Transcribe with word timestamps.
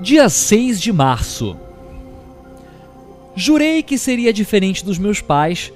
Dia 0.00 0.30
6 0.30 0.80
de 0.80 0.94
março. 0.94 1.54
Jurei 3.36 3.82
que 3.82 3.98
seria 3.98 4.32
diferente 4.32 4.82
dos 4.82 4.98
meus 4.98 5.20
pais. 5.20 5.70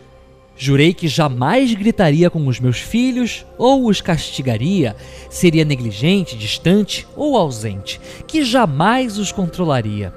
Jurei 0.56 0.94
que 0.94 1.08
jamais 1.08 1.74
gritaria 1.74 2.30
com 2.30 2.46
os 2.46 2.58
meus 2.58 2.78
filhos 2.78 3.44
ou 3.58 3.86
os 3.86 4.00
castigaria, 4.00 4.96
seria 5.28 5.62
negligente, 5.62 6.38
distante 6.38 7.06
ou 7.14 7.36
ausente, 7.36 8.00
que 8.26 8.42
jamais 8.42 9.18
os 9.18 9.30
controlaria. 9.30 10.14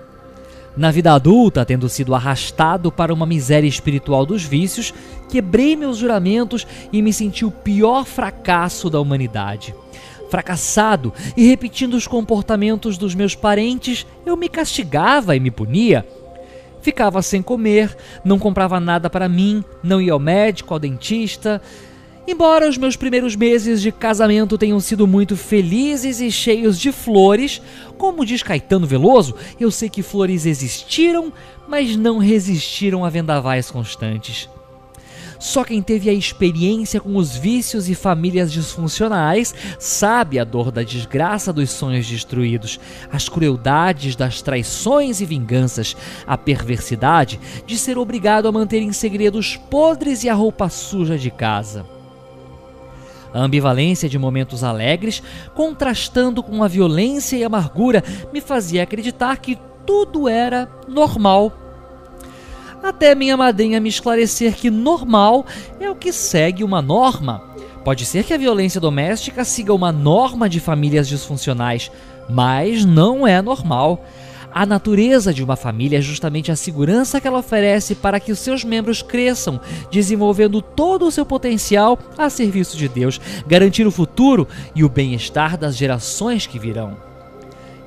Na 0.77 0.89
vida 0.89 1.11
adulta, 1.11 1.65
tendo 1.65 1.89
sido 1.89 2.15
arrastado 2.15 2.89
para 2.89 3.13
uma 3.13 3.25
miséria 3.25 3.67
espiritual 3.67 4.25
dos 4.25 4.43
vícios, 4.43 4.93
quebrei 5.27 5.75
meus 5.75 5.97
juramentos 5.97 6.65
e 6.93 7.01
me 7.01 7.11
senti 7.11 7.43
o 7.43 7.51
pior 7.51 8.05
fracasso 8.05 8.89
da 8.89 9.01
humanidade. 9.01 9.75
Fracassado 10.29 11.13
e 11.35 11.47
repetindo 11.47 11.93
os 11.95 12.07
comportamentos 12.07 12.97
dos 12.97 13.15
meus 13.15 13.35
parentes, 13.35 14.05
eu 14.25 14.35
me 14.35 14.49
castigava 14.49 15.35
e 15.35 15.39
me 15.39 15.51
punia. 15.51 16.05
Ficava 16.81 17.21
sem 17.21 17.41
comer, 17.41 17.95
não 18.23 18.39
comprava 18.39 18.79
nada 18.79 19.09
para 19.09 19.27
mim, 19.27 19.63
não 19.83 20.01
ia 20.01 20.13
ao 20.13 20.19
médico, 20.19 20.73
ao 20.73 20.79
dentista, 20.79 21.61
Embora 22.27 22.67
os 22.67 22.77
meus 22.77 22.97
primeiros 22.97 23.37
meses 23.37 23.81
de 23.81 23.89
casamento 23.89 24.57
tenham 24.57 24.81
sido 24.81 25.07
muito 25.07 25.37
felizes 25.37 26.19
e 26.19 26.29
cheios 26.29 26.77
de 26.77 26.91
flores, 26.91 27.61
como 27.97 28.25
diz 28.25 28.43
Caetano 28.43 28.85
Veloso, 28.85 29.33
eu 29.57 29.71
sei 29.71 29.89
que 29.89 30.03
flores 30.03 30.45
existiram, 30.45 31.31
mas 31.69 31.95
não 31.95 32.17
resistiram 32.17 33.05
a 33.05 33.09
vendavais 33.09 33.71
constantes. 33.71 34.49
Só 35.39 35.63
quem 35.63 35.81
teve 35.81 36.09
a 36.09 36.13
experiência 36.13 36.99
com 36.99 37.15
os 37.15 37.35
vícios 37.35 37.89
e 37.89 37.95
famílias 37.95 38.51
disfuncionais 38.51 39.53
sabe 39.79 40.39
a 40.39 40.43
dor 40.43 40.71
da 40.71 40.83
desgraça 40.83 41.53
dos 41.53 41.69
sonhos 41.69 42.07
destruídos, 42.07 42.79
as 43.11 43.29
crueldades 43.29 44.15
das 44.15 44.41
traições 44.41 45.21
e 45.21 45.25
vinganças, 45.25 45.95
a 46.25 46.37
perversidade 46.37 47.39
de 47.65 47.77
ser 47.77 47.97
obrigado 47.97 48.47
a 48.47 48.51
manter 48.51 48.81
em 48.81 48.91
segredo 48.91 49.37
os 49.37 49.55
podres 49.55 50.23
e 50.23 50.29
a 50.29 50.33
roupa 50.33 50.69
suja 50.69 51.17
de 51.17 51.29
casa. 51.29 51.85
A 53.33 53.39
ambivalência 53.39 54.09
de 54.09 54.17
momentos 54.17 54.63
alegres, 54.63 55.21
contrastando 55.53 56.41
com 56.41 56.63
a 56.63 56.67
violência 56.67 57.35
e 57.35 57.43
amargura, 57.43 58.03
me 58.33 58.41
fazia 58.41 58.83
acreditar 58.83 59.37
que 59.37 59.57
tudo 59.85 60.27
era 60.27 60.69
normal. 60.87 61.66
Até 62.87 63.13
minha 63.13 63.35
madrinha 63.35 63.81
me 63.81 63.89
esclarecer 63.89 64.55
que 64.55 64.71
normal 64.71 65.45
é 65.77 65.89
o 65.89 65.95
que 65.95 66.13
segue 66.13 66.63
uma 66.63 66.81
norma. 66.81 67.43
Pode 67.83 68.05
ser 68.05 68.23
que 68.23 68.33
a 68.33 68.37
violência 68.37 68.79
doméstica 68.79 69.43
siga 69.43 69.73
uma 69.73 69.91
norma 69.91 70.47
de 70.47 70.61
famílias 70.61 71.05
disfuncionais, 71.05 71.91
mas 72.29 72.85
não 72.85 73.27
é 73.27 73.41
normal. 73.41 74.05
A 74.53 74.65
natureza 74.65 75.33
de 75.33 75.43
uma 75.43 75.57
família 75.57 75.97
é 75.97 76.01
justamente 76.01 76.49
a 76.49 76.55
segurança 76.55 77.19
que 77.19 77.27
ela 77.27 77.39
oferece 77.39 77.93
para 77.93 78.21
que 78.21 78.31
os 78.31 78.39
seus 78.39 78.63
membros 78.63 79.01
cresçam, 79.01 79.59
desenvolvendo 79.91 80.61
todo 80.61 81.05
o 81.05 81.11
seu 81.11 81.25
potencial 81.25 81.99
a 82.17 82.29
serviço 82.29 82.77
de 82.77 82.87
Deus, 82.87 83.19
garantir 83.45 83.85
o 83.85 83.91
futuro 83.91 84.47
e 84.73 84.85
o 84.85 84.89
bem-estar 84.89 85.57
das 85.57 85.75
gerações 85.75 86.47
que 86.47 86.57
virão. 86.57 86.95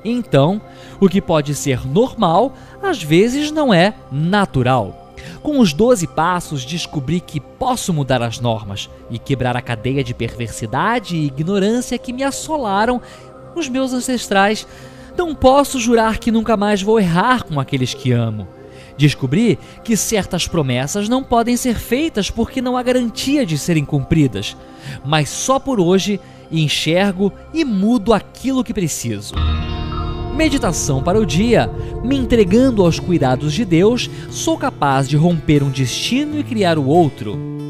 Então, 0.03 0.61
o 0.99 1.07
que 1.07 1.21
pode 1.21 1.53
ser 1.55 1.85
normal, 1.85 2.53
às 2.81 3.01
vezes 3.01 3.51
não 3.51 3.73
é 3.73 3.93
natural. 4.11 5.13
Com 5.43 5.59
os 5.59 5.73
12 5.73 6.07
passos, 6.07 6.65
descobri 6.65 7.19
que 7.19 7.39
posso 7.39 7.93
mudar 7.93 8.21
as 8.21 8.39
normas 8.39 8.89
e 9.09 9.19
quebrar 9.19 9.55
a 9.55 9.61
cadeia 9.61 10.03
de 10.03 10.13
perversidade 10.13 11.15
e 11.15 11.27
ignorância 11.27 11.97
que 11.97 12.13
me 12.13 12.23
assolaram 12.23 13.01
os 13.55 13.67
meus 13.67 13.93
ancestrais 13.93 14.67
não 15.17 15.35
posso 15.35 15.79
jurar 15.79 16.17
que 16.17 16.31
nunca 16.31 16.55
mais 16.55 16.81
vou 16.81 16.99
errar 16.99 17.43
com 17.43 17.59
aqueles 17.59 17.93
que 17.93 18.11
amo. 18.11 18.47
Descobri 18.97 19.57
que 19.83 19.97
certas 19.97 20.47
promessas 20.47 21.09
não 21.09 21.23
podem 21.23 21.57
ser 21.57 21.75
feitas 21.75 22.29
porque 22.29 22.61
não 22.61 22.77
há 22.77 22.83
garantia 22.83 23.45
de 23.45 23.57
serem 23.57 23.83
cumpridas, 23.83 24.55
mas 25.03 25.29
só 25.29 25.59
por 25.59 25.79
hoje 25.79 26.19
enxergo 26.51 27.31
e 27.53 27.63
mudo 27.63 28.13
aquilo 28.13 28.63
que 28.63 28.73
preciso. 28.73 29.33
Meditação 30.35 31.03
para 31.03 31.19
o 31.19 31.25
dia. 31.25 31.69
Me 32.03 32.17
entregando 32.17 32.83
aos 32.83 32.99
cuidados 32.99 33.53
de 33.53 33.65
Deus, 33.65 34.09
sou 34.29 34.57
capaz 34.57 35.07
de 35.07 35.15
romper 35.15 35.61
um 35.61 35.69
destino 35.69 36.39
e 36.39 36.43
criar 36.43 36.77
o 36.77 36.85
outro. 36.85 37.60